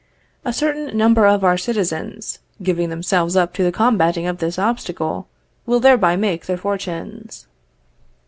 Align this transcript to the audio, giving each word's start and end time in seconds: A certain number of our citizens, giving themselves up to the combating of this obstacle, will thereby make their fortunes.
A 0.43 0.51
certain 0.51 0.97
number 0.97 1.27
of 1.27 1.43
our 1.43 1.59
citizens, 1.59 2.39
giving 2.63 2.89
themselves 2.89 3.35
up 3.35 3.53
to 3.53 3.63
the 3.63 3.71
combating 3.71 4.25
of 4.25 4.39
this 4.39 4.57
obstacle, 4.57 5.27
will 5.67 5.79
thereby 5.79 6.15
make 6.15 6.47
their 6.47 6.57
fortunes. 6.57 7.45